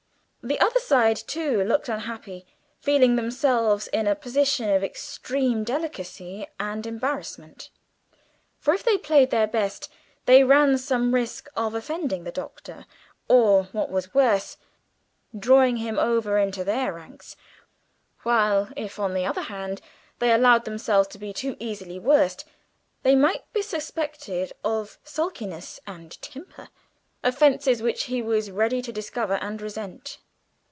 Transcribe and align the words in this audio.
The 0.43 0.59
other 0.59 0.79
side 0.79 1.17
too 1.17 1.63
looked 1.63 1.87
unhappy, 1.87 2.47
feeling 2.79 3.15
themselves 3.15 3.85
in 3.89 4.07
a 4.07 4.15
position 4.15 4.71
of 4.71 4.83
extreme 4.83 5.63
delicacy 5.63 6.47
and 6.59 6.83
embarrassment. 6.87 7.69
For 8.57 8.73
if 8.73 8.81
they 8.81 8.97
played 8.97 9.29
their 9.29 9.45
best, 9.45 9.87
they 10.25 10.43
ran 10.43 10.79
some 10.79 11.13
risk 11.13 11.47
of 11.55 11.75
offending 11.75 12.23
the 12.23 12.31
Doctor, 12.31 12.87
or, 13.27 13.65
what 13.65 13.91
was 13.91 14.15
worse, 14.15 14.57
drawing 15.37 15.77
him 15.77 15.99
over 15.99 16.39
into 16.39 16.63
their 16.63 16.91
ranks; 16.91 17.35
while 18.23 18.69
if, 18.75 18.97
on 18.97 19.13
the 19.13 19.27
other 19.27 19.43
hand, 19.43 19.79
they 20.17 20.33
allowed 20.33 20.65
themselves 20.65 21.07
to 21.09 21.19
be 21.19 21.33
too 21.33 21.55
easily 21.59 21.99
worsted, 21.99 22.49
they 23.03 23.15
might 23.15 23.43
be 23.53 23.61
suspected 23.61 24.53
of 24.63 24.97
sulkiness 25.03 25.79
and 25.85 26.19
temper 26.19 26.69
offences 27.23 27.83
which 27.83 28.05
he 28.05 28.23
was 28.23 28.47
very 28.47 28.57
ready 28.57 28.81
to 28.81 28.91
discover 28.91 29.35
and 29.35 29.61
resent. 29.61 30.17